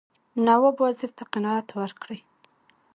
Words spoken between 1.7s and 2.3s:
ورکړي.